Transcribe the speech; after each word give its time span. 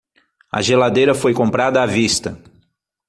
A 0.51 0.61
geladeira 0.63 1.13
foi 1.13 1.31
comprada 1.31 1.79
à 1.83 1.85
vista. 1.85 2.41